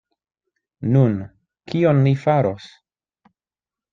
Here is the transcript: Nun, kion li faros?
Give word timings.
Nun, 0.93 1.19
kion 1.73 2.01
li 2.07 2.15
faros? 2.23 2.65